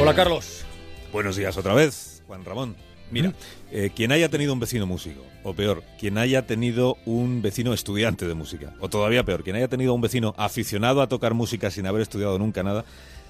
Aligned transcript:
Hola 0.00 0.14
Carlos. 0.14 0.64
Buenos 1.12 1.36
días 1.36 1.56
otra 1.56 1.72
vez, 1.72 2.22
Juan 2.26 2.44
Ramón. 2.44 2.76
Mira, 3.10 3.32
eh, 3.70 3.90
quien 3.94 4.10
haya 4.10 4.28
tenido 4.28 4.52
un 4.52 4.58
vecino 4.58 4.86
músico, 4.86 5.22
o 5.44 5.54
peor, 5.54 5.84
quien 6.00 6.18
haya 6.18 6.46
tenido 6.46 6.96
un 7.06 7.42
vecino 7.42 7.72
estudiante 7.72 8.26
de 8.26 8.34
música, 8.34 8.74
o 8.80 8.88
todavía 8.88 9.24
peor, 9.24 9.44
quien 9.44 9.54
haya 9.54 9.68
tenido 9.68 9.94
un 9.94 10.00
vecino 10.00 10.34
aficionado 10.36 11.00
a 11.00 11.08
tocar 11.08 11.32
música 11.32 11.70
sin 11.70 11.86
haber 11.86 12.02
estudiado 12.02 12.38
nunca 12.40 12.64
nada, 12.64 12.84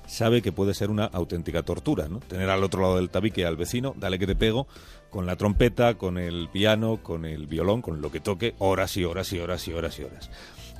sabe 0.06 0.40
que 0.40 0.52
puede 0.52 0.72
ser 0.72 0.90
una 0.90 1.04
auténtica 1.04 1.62
tortura, 1.62 2.08
¿no? 2.08 2.20
Tener 2.20 2.48
al 2.48 2.64
otro 2.64 2.80
lado 2.80 2.96
del 2.96 3.10
tabique 3.10 3.44
al 3.44 3.56
vecino, 3.56 3.94
dale 3.98 4.18
que 4.18 4.26
te 4.26 4.34
pego, 4.34 4.66
con 5.10 5.26
la 5.26 5.36
trompeta, 5.36 5.94
con 5.94 6.16
el 6.16 6.48
piano, 6.50 7.00
con 7.02 7.26
el 7.26 7.46
violón, 7.46 7.82
con 7.82 8.00
lo 8.00 8.10
que 8.10 8.20
toque, 8.20 8.54
horas 8.58 8.96
y 8.96 9.04
horas 9.04 9.32
y 9.34 9.38
horas 9.38 9.68
y 9.68 9.72
horas 9.74 9.98
y 9.98 10.04
horas. 10.04 10.30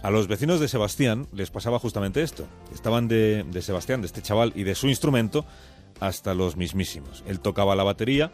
A 0.03 0.11
los 0.11 0.29
vecinos 0.29 0.61
de 0.61 0.69
Sebastián 0.69 1.27
les 1.33 1.51
pasaba 1.51 1.79
justamente 1.79 2.23
esto. 2.23 2.47
Estaban 2.75 3.09
de, 3.09 3.43
de 3.45 3.63
Sebastián, 3.63 4.03
de 4.03 4.07
este 4.07 4.21
chaval 4.21 4.53
y 4.55 4.65
de 4.65 4.75
su 4.75 4.89
instrumento, 4.89 5.47
hasta 6.07 6.35
los 6.35 6.57
mismísimos. 6.57 7.25
Él 7.27 7.41
tocaba 7.41 7.75
la 7.75 7.83
batería 7.85 8.33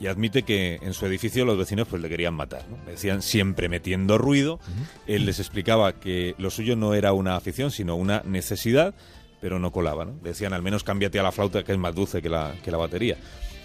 y 0.00 0.06
admite 0.06 0.42
que 0.42 0.80
en 0.82 0.94
su 0.94 1.06
edificio 1.06 1.44
los 1.44 1.56
vecinos 1.56 1.86
pues 1.88 2.02
le 2.02 2.08
querían 2.08 2.34
matar. 2.34 2.64
decían 2.86 3.22
siempre 3.22 3.68
metiendo 3.68 4.18
ruido. 4.18 4.58
Él 5.06 5.26
les 5.26 5.38
explicaba 5.38 5.92
que 5.92 6.34
lo 6.38 6.50
suyo 6.50 6.76
no 6.76 6.94
era 6.94 7.12
una 7.12 7.36
afición, 7.36 7.70
sino 7.70 7.94
una 7.96 8.22
necesidad, 8.24 8.94
pero 9.40 9.58
no 9.58 9.70
colaba. 9.70 10.04
¿no? 10.04 10.12
Decían 10.22 10.52
al 10.52 10.62
menos 10.62 10.82
cámbiate 10.84 11.20
a 11.20 11.22
la 11.22 11.32
flauta 11.32 11.62
que 11.62 11.72
es 11.72 11.78
más 11.78 11.94
dulce 11.94 12.20
que 12.20 12.28
la, 12.28 12.54
que 12.64 12.70
la 12.70 12.78
batería. 12.78 13.16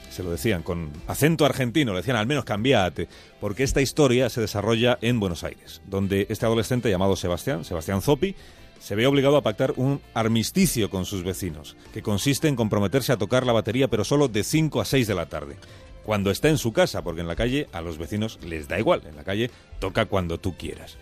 Se 0.10 0.24
lo 0.24 0.32
decían 0.32 0.64
con 0.64 0.92
acento 1.08 1.46
argentino, 1.46 1.94
le 1.94 2.00
decían 2.00 2.18
al 2.18 2.28
menos 2.28 2.46
cambiate, 2.46 3.08
porque 3.40 3.64
esta 3.64 3.82
historia 3.82 4.30
se 4.30 4.42
desarrolla 4.42 4.98
en 5.02 5.20
Buenos 5.20 5.44
Aires, 5.44 5.82
donde 5.86 6.28
este 6.30 6.46
adolescente 6.46 6.90
llamado 6.90 7.16
Sebastián, 7.16 7.64
Sebastián 7.66 8.02
Zopi, 8.02 8.36
se 8.80 8.96
ve 8.96 9.08
obligado 9.08 9.38
a 9.38 9.44
pactar 9.44 9.74
un 9.76 10.02
armisticio 10.14 10.90
con 10.90 11.06
sus 11.06 11.24
vecinos, 11.24 11.76
que 11.94 12.02
consiste 12.02 12.48
en 12.48 12.56
comprometerse 12.56 13.12
a 13.12 13.18
tocar 13.18 13.46
la 13.46 13.54
batería 13.54 13.88
pero 13.88 14.04
solo 14.04 14.28
de 14.28 14.44
5 14.44 14.82
a 14.82 14.86
6 14.86 15.08
de 15.08 15.16
la 15.16 15.28
tarde. 15.28 15.58
Cuando 16.04 16.32
está 16.32 16.48
en 16.48 16.58
su 16.58 16.72
casa, 16.72 17.04
porque 17.04 17.22
en 17.22 17.28
la 17.28 17.36
calle 17.36 17.68
a 17.74 17.82
los 17.82 17.98
vecinos 17.98 18.40
les 18.46 18.68
da 18.68 18.80
igual, 18.80 19.02
en 19.10 19.18
la 19.18 19.24
calle 19.24 19.52
toca 19.80 20.06
cuando 20.06 20.40
tú 20.40 20.56
quieras. 20.56 20.98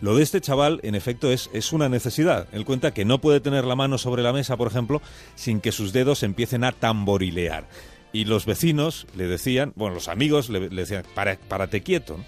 Lo 0.00 0.16
de 0.16 0.22
este 0.22 0.40
chaval, 0.40 0.80
en 0.84 0.94
efecto, 0.94 1.30
es, 1.32 1.50
es 1.52 1.72
una 1.72 1.88
necesidad. 1.88 2.46
Él 2.52 2.64
cuenta 2.64 2.94
que 2.94 3.04
no 3.04 3.20
puede 3.20 3.40
tener 3.40 3.64
la 3.64 3.74
mano 3.74 3.98
sobre 3.98 4.22
la 4.22 4.32
mesa, 4.32 4.56
por 4.56 4.68
ejemplo, 4.68 5.02
sin 5.34 5.60
que 5.60 5.72
sus 5.72 5.92
dedos 5.92 6.22
empiecen 6.22 6.62
a 6.62 6.72
tamborilear. 6.72 7.66
Y 8.12 8.24
los 8.24 8.46
vecinos 8.46 9.06
le 9.16 9.26
decían, 9.26 9.72
bueno, 9.76 9.94
los 9.94 10.08
amigos 10.08 10.48
le, 10.48 10.68
decían, 10.68 11.04
para, 11.14 11.36
párate 11.36 11.82
quieto. 11.82 12.16
¿no? 12.16 12.24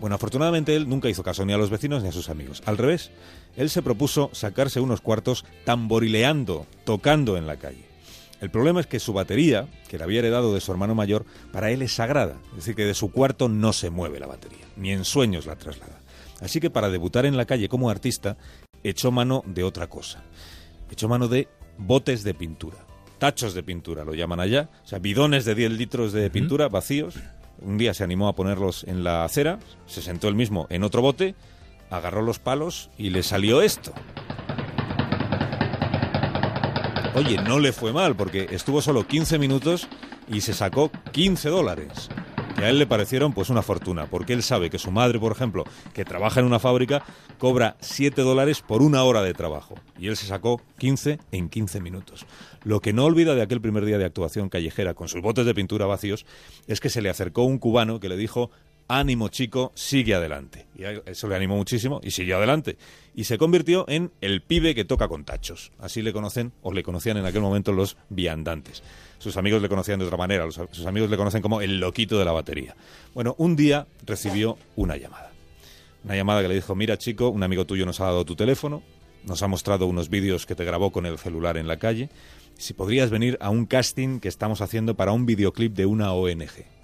Bueno, 0.00 0.16
afortunadamente 0.16 0.74
él 0.74 0.88
nunca 0.88 1.08
hizo 1.08 1.22
caso 1.22 1.44
ni 1.44 1.52
a 1.52 1.58
los 1.58 1.70
vecinos 1.70 2.02
ni 2.02 2.08
a 2.08 2.12
sus 2.12 2.30
amigos. 2.30 2.62
Al 2.64 2.78
revés, 2.78 3.10
él 3.56 3.68
se 3.68 3.82
propuso 3.82 4.30
sacarse 4.32 4.80
unos 4.80 5.02
cuartos 5.02 5.44
tamborileando, 5.64 6.66
tocando 6.84 7.36
en 7.36 7.46
la 7.46 7.56
calle. 7.56 7.84
El 8.40 8.50
problema 8.50 8.80
es 8.80 8.86
que 8.86 8.98
su 8.98 9.12
batería, 9.12 9.68
que 9.88 9.98
la 9.98 10.04
había 10.04 10.20
heredado 10.20 10.54
de 10.54 10.62
su 10.62 10.72
hermano 10.72 10.94
mayor, 10.94 11.26
para 11.52 11.70
él 11.70 11.82
es 11.82 11.92
sagrada. 11.92 12.36
Es 12.50 12.56
decir, 12.56 12.74
que 12.74 12.86
de 12.86 12.94
su 12.94 13.12
cuarto 13.12 13.50
no 13.50 13.74
se 13.74 13.90
mueve 13.90 14.18
la 14.18 14.26
batería, 14.26 14.64
ni 14.76 14.92
en 14.92 15.04
sueños 15.04 15.44
la 15.44 15.56
traslada. 15.56 16.00
Así 16.40 16.58
que 16.58 16.70
para 16.70 16.88
debutar 16.88 17.26
en 17.26 17.36
la 17.36 17.44
calle 17.44 17.68
como 17.68 17.90
artista, 17.90 18.38
echó 18.82 19.12
mano 19.12 19.42
de 19.46 19.62
otra 19.62 19.88
cosa. 19.88 20.22
Echó 20.90 21.06
mano 21.06 21.28
de 21.28 21.48
botes 21.76 22.24
de 22.24 22.32
pintura. 22.32 22.78
Tachos 23.20 23.52
de 23.52 23.62
pintura, 23.62 24.02
lo 24.02 24.14
llaman 24.14 24.40
allá. 24.40 24.70
O 24.82 24.86
sea, 24.86 24.98
bidones 24.98 25.44
de 25.44 25.54
10 25.54 25.72
litros 25.72 26.12
de 26.14 26.30
pintura 26.30 26.68
vacíos. 26.68 27.16
Un 27.60 27.76
día 27.76 27.92
se 27.92 28.02
animó 28.02 28.28
a 28.28 28.34
ponerlos 28.34 28.84
en 28.84 29.04
la 29.04 29.24
acera, 29.24 29.58
se 29.86 30.00
sentó 30.00 30.26
él 30.28 30.34
mismo 30.34 30.66
en 30.70 30.82
otro 30.82 31.02
bote, 31.02 31.34
agarró 31.90 32.22
los 32.22 32.38
palos 32.38 32.88
y 32.96 33.10
le 33.10 33.22
salió 33.22 33.60
esto. 33.60 33.92
Oye, 37.14 37.36
no 37.42 37.58
le 37.58 37.72
fue 37.72 37.92
mal 37.92 38.16
porque 38.16 38.46
estuvo 38.52 38.80
solo 38.80 39.06
15 39.06 39.38
minutos 39.38 39.86
y 40.26 40.40
se 40.40 40.54
sacó 40.54 40.90
15 41.12 41.50
dólares. 41.50 42.08
A 42.60 42.68
él 42.68 42.78
le 42.78 42.86
parecieron 42.86 43.32
pues 43.32 43.48
una 43.48 43.62
fortuna, 43.62 44.06
porque 44.06 44.34
él 44.34 44.42
sabe 44.42 44.68
que 44.68 44.78
su 44.78 44.90
madre, 44.90 45.18
por 45.18 45.32
ejemplo, 45.32 45.64
que 45.94 46.04
trabaja 46.04 46.40
en 46.40 46.46
una 46.46 46.58
fábrica, 46.58 47.02
cobra 47.38 47.76
7 47.80 48.20
dólares 48.20 48.60
por 48.60 48.82
una 48.82 49.02
hora 49.02 49.22
de 49.22 49.32
trabajo. 49.32 49.76
Y 49.98 50.08
él 50.08 50.16
se 50.16 50.26
sacó 50.26 50.60
15 50.78 51.18
en 51.32 51.48
15 51.48 51.80
minutos. 51.80 52.26
Lo 52.62 52.80
que 52.80 52.92
no 52.92 53.06
olvida 53.06 53.34
de 53.34 53.42
aquel 53.42 53.62
primer 53.62 53.86
día 53.86 53.96
de 53.96 54.04
actuación 54.04 54.50
callejera 54.50 54.92
con 54.92 55.08
sus 55.08 55.22
botes 55.22 55.46
de 55.46 55.54
pintura 55.54 55.86
vacíos 55.86 56.26
es 56.66 56.80
que 56.80 56.90
se 56.90 57.00
le 57.00 57.08
acercó 57.08 57.44
un 57.44 57.58
cubano 57.58 57.98
que 57.98 58.10
le 58.10 58.18
dijo 58.18 58.50
ánimo 58.90 59.28
chico, 59.28 59.70
sigue 59.76 60.14
adelante. 60.14 60.66
Y 60.76 60.82
eso 61.08 61.28
le 61.28 61.36
animó 61.36 61.56
muchísimo 61.56 62.00
y 62.02 62.10
siguió 62.10 62.38
adelante. 62.38 62.76
Y 63.14 63.24
se 63.24 63.38
convirtió 63.38 63.84
en 63.88 64.10
el 64.20 64.42
pibe 64.42 64.74
que 64.74 64.84
toca 64.84 65.06
con 65.06 65.24
tachos. 65.24 65.70
Así 65.78 66.02
le 66.02 66.12
conocen, 66.12 66.52
o 66.62 66.72
le 66.72 66.82
conocían 66.82 67.16
en 67.16 67.24
aquel 67.24 67.40
momento 67.40 67.72
los 67.72 67.96
viandantes. 68.08 68.82
Sus 69.18 69.36
amigos 69.36 69.62
le 69.62 69.68
conocían 69.68 70.00
de 70.00 70.06
otra 70.06 70.16
manera, 70.16 70.50
sus 70.50 70.86
amigos 70.86 71.08
le 71.08 71.16
conocen 71.16 71.40
como 71.40 71.60
el 71.60 71.78
loquito 71.78 72.18
de 72.18 72.24
la 72.24 72.32
batería. 72.32 72.74
Bueno, 73.14 73.36
un 73.38 73.54
día 73.54 73.86
recibió 74.04 74.58
una 74.76 74.96
llamada. 74.96 75.30
Una 76.02 76.16
llamada 76.16 76.42
que 76.42 76.48
le 76.48 76.54
dijo, 76.54 76.74
mira 76.74 76.98
chico, 76.98 77.28
un 77.28 77.42
amigo 77.42 77.66
tuyo 77.66 77.86
nos 77.86 78.00
ha 78.00 78.06
dado 78.06 78.24
tu 78.24 78.34
teléfono, 78.34 78.82
nos 79.24 79.42
ha 79.42 79.46
mostrado 79.48 79.86
unos 79.86 80.08
vídeos 80.08 80.46
que 80.46 80.54
te 80.54 80.64
grabó 80.64 80.90
con 80.90 81.06
el 81.06 81.18
celular 81.18 81.58
en 81.58 81.68
la 81.68 81.78
calle, 81.78 82.08
si 82.56 82.72
podrías 82.72 83.10
venir 83.10 83.36
a 83.40 83.50
un 83.50 83.66
casting 83.66 84.18
que 84.18 84.28
estamos 84.28 84.62
haciendo 84.62 84.94
para 84.96 85.12
un 85.12 85.26
videoclip 85.26 85.74
de 85.74 85.86
una 85.86 86.12
ONG. 86.12 86.79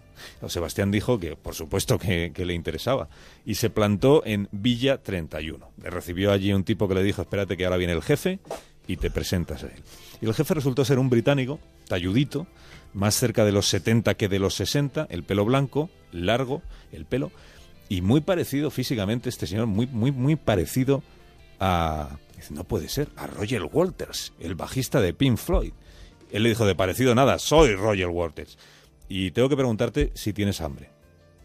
Sebastián 0.49 0.91
dijo 0.91 1.19
que, 1.19 1.37
por 1.37 1.55
supuesto, 1.55 1.99
que, 1.99 2.33
le 2.37 2.55
interesaba. 2.55 3.09
Y 3.45 3.57
se 3.57 3.71
plantó 3.71 4.23
en 4.25 4.49
Villa 4.53 5.03
31. 5.03 5.73
Le 5.83 5.91
recibió 5.91 6.33
allí 6.33 6.53
un 6.53 6.65
tipo 6.65 6.89
que 6.89 6.95
le 6.95 7.03
dijo, 7.03 7.23
espérate 7.23 7.57
que 7.57 7.65
ahora 7.65 7.77
viene 7.77 7.93
el 7.93 8.03
jefe 8.03 8.41
y 8.87 8.97
te 8.97 9.11
presentas 9.11 9.65
a 9.65 9.67
él. 9.67 9.83
Y 10.21 10.27
el 10.27 10.35
jefe 10.35 10.55
resultó 10.55 10.85
ser 10.85 10.99
un 10.99 11.11
británico, 11.11 11.59
talludito, 11.89 12.47
más 12.95 13.15
cerca 13.15 13.45
de 13.45 13.53
los 13.53 13.69
70 13.69 14.15
que 14.15 14.29
de 14.29 14.39
los 14.39 14.55
60, 14.55 15.07
el 15.11 15.23
pelo 15.23 15.45
blanco, 15.45 15.91
largo, 16.13 16.63
el 16.93 17.05
pelo, 17.05 17.31
y 17.89 18.01
muy 18.01 18.21
parecido 18.21 18.71
físicamente 18.71 19.29
este 19.29 19.47
señor, 19.47 19.67
muy, 19.67 19.87
muy, 19.87 20.13
muy 20.13 20.37
parecido 20.37 21.03
a... 21.61 22.19
No 22.51 22.65
puede 22.65 22.89
ser, 22.89 23.09
a 23.17 23.27
Roger 23.27 23.63
Walters, 23.65 24.33
el 24.39 24.55
bajista 24.55 25.01
de 25.01 25.15
Pink 25.15 25.39
Floyd. 25.39 25.73
Él 26.31 26.43
le 26.43 26.51
dijo, 26.51 26.67
de 26.67 26.75
parecido 26.75 27.15
nada, 27.15 27.39
soy 27.39 27.75
Roger 27.75 28.09
Waters. 28.09 28.59
Y 29.09 29.31
tengo 29.31 29.49
que 29.49 29.57
preguntarte 29.57 30.11
si 30.15 30.33
tienes 30.33 30.61
hambre. 30.61 30.97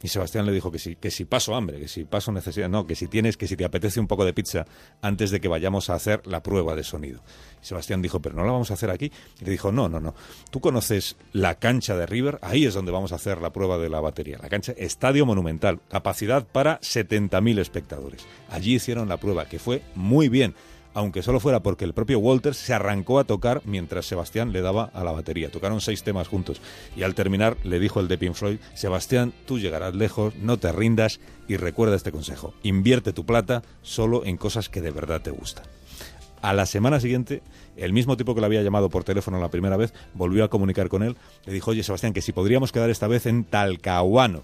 Y 0.04 0.08
Sebastián 0.08 0.46
le 0.46 0.52
dijo 0.52 0.72
que 0.72 0.80
sí, 0.80 0.96
que 0.96 1.12
si 1.12 1.26
paso 1.26 1.56
hambre, 1.56 1.80
que 1.80 1.88
si 1.88 2.06
paso 2.06 2.32
necesidad, 2.32 2.70
no, 2.70 2.88
que 2.88 2.96
si 2.96 3.08
tienes, 3.08 3.38
que 3.38 3.48
si 3.48 3.56
te 3.56 3.66
apetece 3.66 4.00
un 4.00 4.08
poco 4.08 4.26
de 4.26 4.34
pizza 4.34 4.66
antes 5.02 5.30
de 5.30 5.40
que 5.40 5.48
vayamos 5.48 5.90
a 5.90 5.94
hacer 5.94 6.26
la 6.26 6.42
prueba 6.42 6.76
de 6.76 6.84
sonido. 6.84 7.22
Sebastián 7.62 8.02
dijo, 8.02 8.20
pero 8.20 8.36
no 8.36 8.44
la 8.44 8.52
vamos 8.52 8.72
a 8.72 8.74
hacer 8.74 8.90
aquí. 8.90 9.12
Y 9.40 9.46
le 9.46 9.52
dijo, 9.52 9.72
no, 9.72 9.90
no, 9.90 10.00
no. 10.00 10.16
Tú 10.50 10.60
conoces 10.60 11.18
la 11.34 11.56
cancha 11.56 11.96
de 11.96 12.08
River, 12.08 12.40
ahí 12.42 12.66
es 12.66 12.74
donde 12.74 12.92
vamos 12.92 13.12
a 13.12 13.16
hacer 13.16 13.42
la 13.42 13.54
prueba 13.54 13.78
de 13.78 13.90
la 13.90 14.00
batería. 14.00 14.40
La 14.42 14.50
cancha, 14.50 14.74
estadio 14.76 15.26
monumental, 15.28 15.82
capacidad 15.88 16.48
para 16.48 16.80
70.000 16.82 17.60
espectadores. 17.60 18.26
Allí 18.50 18.76
hicieron 18.76 19.08
la 19.08 19.18
prueba, 19.18 19.46
que 19.46 19.60
fue 19.60 19.84
muy 19.94 20.30
bien 20.30 20.56
aunque 20.94 21.24
solo 21.24 21.40
fuera 21.40 21.62
porque 21.62 21.86
el 21.86 21.94
propio 21.94 22.20
Walters 22.20 22.58
se 22.58 22.74
arrancó 22.74 23.20
a 23.20 23.24
tocar 23.24 23.62
mientras 23.66 24.06
Sebastián 24.06 24.52
le 24.52 24.62
daba 24.62 24.92
a 24.94 25.04
la 25.04 25.12
batería. 25.12 25.52
Tocaron 25.52 25.82
seis 25.82 26.04
temas 26.04 26.28
juntos 26.28 26.62
y 26.96 27.04
al 27.04 27.16
terminar 27.16 27.58
le 27.64 27.80
dijo 27.80 28.00
el 28.00 28.08
de 28.08 28.18
Pink 28.18 28.34
Floyd, 28.34 28.60
Sebastián, 28.74 29.34
tú 29.46 29.60
llegarás 29.60 29.96
lejos, 29.96 30.36
no 30.36 30.58
te 30.58 30.72
rindas 30.72 31.20
y 31.48 31.58
recuerda 31.58 31.96
este 31.96 32.12
consejo, 32.12 32.54
invierte 32.64 33.14
tu 33.14 33.26
plata 33.26 33.64
solo 33.82 34.26
en 34.26 34.38
cosas 34.38 34.70
que 34.70 34.82
de 34.82 34.92
verdad 34.92 35.22
te 35.22 35.32
gustan. 35.32 35.66
A 36.42 36.54
la 36.54 36.66
semana 36.66 37.00
siguiente, 37.00 37.44
el 37.78 37.94
mismo 37.94 38.18
tipo 38.18 38.34
que 38.34 38.42
le 38.42 38.48
había 38.48 38.64
llamado 38.64 38.90
por 38.90 39.04
teléfono 39.04 39.40
la 39.40 39.50
primera 39.50 39.78
vez 39.78 39.94
volvió 40.16 40.44
a 40.44 40.50
comunicar 40.50 40.90
con 40.90 41.04
él. 41.04 41.16
Le 41.46 41.54
dijo, 41.54 41.72
oye 41.72 41.84
Sebastián, 41.84 42.14
que 42.14 42.22
si 42.22 42.32
podríamos 42.32 42.72
quedar 42.72 42.90
esta 42.90 43.08
vez 43.08 43.28
en 43.28 43.44
Talcahuano, 43.44 44.44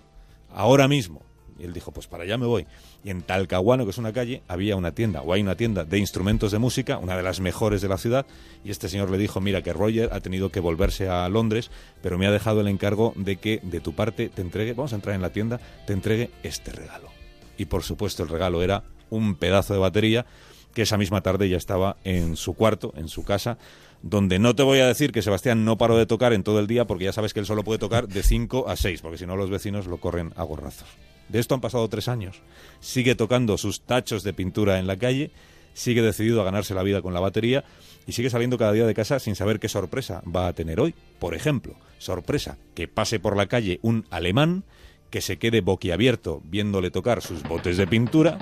ahora 0.54 0.88
mismo. 0.88 1.22
Y 1.60 1.66
él 1.66 1.74
dijo, 1.74 1.92
pues 1.92 2.08
para 2.08 2.24
allá 2.24 2.38
me 2.38 2.46
voy. 2.46 2.66
Y 3.04 3.10
en 3.10 3.22
Talcahuano, 3.22 3.86
que 3.86 3.92
es 3.92 3.98
una 3.98 4.14
calle, 4.14 4.42
había 4.48 4.76
una 4.76 4.92
tienda, 4.92 5.22
o 5.22 5.34
hay 5.34 5.42
una 5.42 5.56
tienda 5.56 5.84
de 5.84 5.98
instrumentos 5.98 6.52
de 6.52 6.60
música, 6.60 6.98
una 6.98 7.18
de 7.18 7.24
las 7.24 7.40
mejores 7.40 7.82
de 7.82 7.88
la 7.88 7.98
ciudad, 7.98 8.26
y 8.64 8.72
este 8.72 8.90
señor 8.90 9.10
le 9.10 9.18
dijo, 9.18 9.42
mira 9.42 9.62
que 9.62 9.74
Roger 9.74 10.10
ha 10.12 10.20
tenido 10.20 10.52
que 10.52 10.60
volverse 10.60 11.10
a 11.10 11.28
Londres, 11.30 11.72
pero 12.02 12.18
me 12.18 12.28
ha 12.28 12.32
dejado 12.32 12.62
el 12.62 12.68
encargo 12.68 13.14
de 13.16 13.38
que 13.38 13.60
de 13.64 13.80
tu 13.80 13.94
parte 13.94 14.30
te 14.30 14.42
entregue, 14.42 14.74
vamos 14.74 14.94
a 14.94 14.96
entrar 14.96 15.16
en 15.16 15.22
la 15.22 15.32
tienda, 15.32 15.60
te 15.86 15.94
entregue 15.94 16.32
este 16.44 16.72
regalo. 16.72 17.10
Y 17.58 17.66
por 17.66 17.84
supuesto 17.84 18.24
el 18.24 18.30
regalo 18.30 18.62
era 18.62 18.84
un 19.10 19.36
pedazo 19.36 19.74
de 19.74 19.80
batería 19.80 20.26
que 20.74 20.84
esa 20.84 20.98
misma 20.98 21.22
tarde 21.22 21.50
ya 21.50 21.58
estaba 21.58 21.98
en 22.04 22.36
su 22.36 22.54
cuarto, 22.54 22.94
en 22.98 23.08
su 23.08 23.24
casa, 23.24 23.58
donde 24.04 24.38
no 24.38 24.56
te 24.56 24.62
voy 24.64 24.80
a 24.80 24.88
decir 24.88 25.12
que 25.12 25.24
Sebastián 25.24 25.66
no 25.66 25.78
paró 25.78 25.98
de 25.98 26.06
tocar 26.06 26.34
en 26.34 26.44
todo 26.44 26.60
el 26.60 26.68
día, 26.68 26.86
porque 26.86 27.06
ya 27.06 27.14
sabes 27.14 27.34
que 27.34 27.40
él 27.40 27.46
solo 27.46 27.64
puede 27.64 27.80
tocar 27.80 28.08
de 28.08 28.22
5 28.22 28.70
a 28.70 28.76
6, 28.76 29.02
porque 29.02 29.18
si 29.18 29.26
no 29.26 29.36
los 29.36 29.50
vecinos 29.50 29.88
lo 29.88 29.98
corren 29.98 30.34
a 30.36 30.44
gorrazos. 30.44 30.88
De 31.30 31.40
esto 31.40 31.56
han 31.56 31.62
pasado 31.62 31.88
tres 31.90 32.08
años. 32.08 32.42
Sigue 32.80 33.16
tocando 33.16 33.58
sus 33.58 33.82
tachos 33.82 34.24
de 34.24 34.34
pintura 34.34 34.80
en 34.80 34.88
la 34.88 34.98
calle, 34.98 35.32
sigue 35.74 36.02
decidido 36.02 36.42
a 36.42 36.46
ganarse 36.46 36.74
la 36.74 36.84
vida 36.84 37.02
con 37.02 37.14
la 37.14 37.20
batería 37.20 37.64
y 38.06 38.14
sigue 38.14 38.30
saliendo 38.30 38.58
cada 38.58 38.72
día 38.72 38.86
de 38.86 38.94
casa 38.94 39.20
sin 39.20 39.36
saber 39.36 39.60
qué 39.60 39.70
sorpresa 39.70 40.24
va 40.24 40.48
a 40.48 40.54
tener 40.54 40.80
hoy. 40.80 40.96
Por 41.20 41.36
ejemplo, 41.36 41.76
sorpresa, 42.00 42.58
que 42.74 42.88
pase 42.88 43.20
por 43.20 43.38
la 43.38 43.48
calle 43.48 43.80
un 43.82 44.06
alemán 44.10 44.64
que 45.10 45.22
se 45.22 45.38
quede 45.38 45.62
boquiabierto 45.62 46.42
viéndole 46.46 46.92
tocar 46.92 47.22
sus 47.22 47.44
botes 47.44 47.78
de 47.78 47.88
pintura 47.88 48.40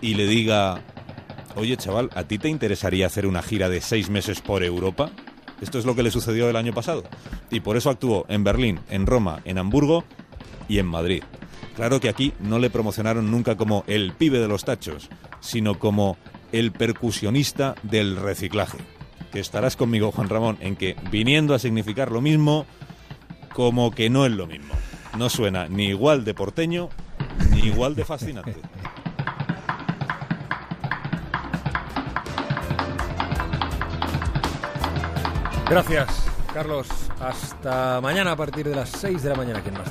y 0.00 0.14
le 0.14 0.26
diga, 0.26 0.82
oye 1.56 1.76
chaval, 1.76 2.10
¿a 2.14 2.24
ti 2.24 2.38
te 2.38 2.48
interesaría 2.48 3.06
hacer 3.06 3.26
una 3.26 3.42
gira 3.42 3.68
de 3.68 3.80
seis 3.80 4.10
meses 4.10 4.40
por 4.40 4.62
Europa? 4.62 5.10
Esto 5.60 5.78
es 5.78 5.84
lo 5.84 5.94
que 5.94 6.02
le 6.02 6.10
sucedió 6.10 6.50
el 6.50 6.56
año 6.56 6.74
pasado. 6.74 7.04
Y 7.50 7.60
por 7.60 7.76
eso 7.76 7.88
actuó 7.88 8.26
en 8.28 8.42
Berlín, 8.42 8.80
en 8.90 9.06
Roma, 9.06 9.40
en 9.44 9.58
Hamburgo 9.58 10.04
y 10.68 10.78
en 10.78 10.86
Madrid. 10.86 11.22
Claro 11.76 12.00
que 12.00 12.08
aquí 12.08 12.34
no 12.38 12.58
le 12.58 12.70
promocionaron 12.70 13.30
nunca 13.30 13.56
como 13.56 13.84
el 13.86 14.12
pibe 14.12 14.38
de 14.38 14.48
los 14.48 14.64
tachos, 14.64 15.08
sino 15.40 15.78
como 15.78 16.18
el 16.52 16.72
percusionista 16.72 17.74
del 17.82 18.16
reciclaje. 18.16 18.78
Que 19.32 19.40
estarás 19.40 19.76
conmigo, 19.76 20.12
Juan 20.12 20.28
Ramón, 20.28 20.58
en 20.60 20.76
que 20.76 20.96
viniendo 21.10 21.54
a 21.54 21.58
significar 21.58 22.12
lo 22.12 22.20
mismo, 22.20 22.66
como 23.54 23.90
que 23.90 24.10
no 24.10 24.26
es 24.26 24.32
lo 24.32 24.46
mismo. 24.46 24.74
No 25.16 25.30
suena 25.30 25.68
ni 25.68 25.86
igual 25.86 26.24
de 26.24 26.34
porteño, 26.34 26.90
ni 27.50 27.60
igual 27.60 27.94
de 27.94 28.04
fascinante. 28.04 28.56
Gracias, 35.68 36.26
Carlos. 36.52 36.86
Hasta 37.18 37.98
mañana 38.02 38.32
a 38.32 38.36
partir 38.36 38.68
de 38.68 38.76
las 38.76 38.90
6 38.90 39.22
de 39.22 39.30
la 39.30 39.36
mañana 39.36 39.60
aquí 39.60 39.70
en 39.70 39.74
Más. 39.74 39.88